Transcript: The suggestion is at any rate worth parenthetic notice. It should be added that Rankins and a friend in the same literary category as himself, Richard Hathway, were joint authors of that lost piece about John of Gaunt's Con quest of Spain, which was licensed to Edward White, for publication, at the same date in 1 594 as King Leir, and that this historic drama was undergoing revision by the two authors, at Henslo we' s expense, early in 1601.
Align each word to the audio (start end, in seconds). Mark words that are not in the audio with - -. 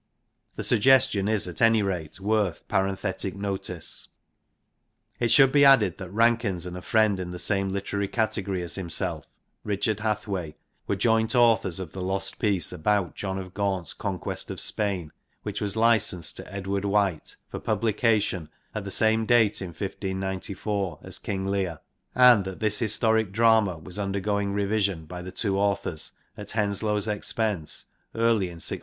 The 0.55 0.63
suggestion 0.63 1.27
is 1.27 1.47
at 1.47 1.61
any 1.61 1.83
rate 1.83 2.19
worth 2.19 2.67
parenthetic 2.67 3.35
notice. 3.35 4.07
It 5.19 5.29
should 5.29 5.51
be 5.51 5.63
added 5.63 5.99
that 5.99 6.09
Rankins 6.09 6.65
and 6.65 6.75
a 6.75 6.81
friend 6.81 7.19
in 7.19 7.29
the 7.29 7.37
same 7.37 7.69
literary 7.69 8.07
category 8.07 8.63
as 8.63 8.73
himself, 8.73 9.27
Richard 9.63 9.99
Hathway, 9.99 10.55
were 10.87 10.95
joint 10.95 11.35
authors 11.35 11.79
of 11.79 11.91
that 11.91 11.99
lost 12.01 12.39
piece 12.39 12.71
about 12.73 13.13
John 13.13 13.37
of 13.37 13.53
Gaunt's 13.53 13.93
Con 13.93 14.17
quest 14.17 14.49
of 14.49 14.59
Spain, 14.59 15.11
which 15.43 15.61
was 15.61 15.75
licensed 15.75 16.35
to 16.37 16.51
Edward 16.51 16.83
White, 16.85 17.35
for 17.51 17.59
publication, 17.59 18.49
at 18.73 18.85
the 18.85 18.89
same 18.89 19.27
date 19.27 19.61
in 19.61 19.67
1 19.69 19.75
594 19.75 20.97
as 21.03 21.19
King 21.19 21.45
Leir, 21.45 21.79
and 22.15 22.43
that 22.45 22.59
this 22.59 22.79
historic 22.79 23.31
drama 23.31 23.77
was 23.77 23.99
undergoing 23.99 24.51
revision 24.51 25.05
by 25.05 25.21
the 25.21 25.31
two 25.31 25.59
authors, 25.59 26.13
at 26.35 26.53
Henslo 26.53 26.93
we' 26.93 26.97
s 26.97 27.07
expense, 27.07 27.85
early 28.15 28.47
in 28.47 28.53
1601. 28.53 28.79